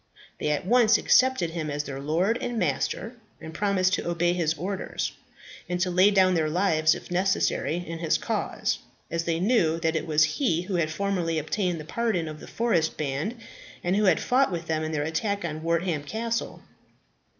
[0.39, 4.55] They at once accepted him as their lord and master, and promised to obey his
[4.55, 5.11] orders,
[5.69, 8.79] and to lay down their lives, if necessary, in his cause,
[9.11, 12.47] as they knew that it was he who had formally obtained the pardon of the
[12.47, 13.35] forest band,
[13.83, 16.63] and who had fought with them in their attack on Wortham Castle.